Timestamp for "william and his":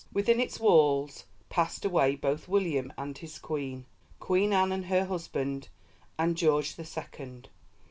2.47-3.37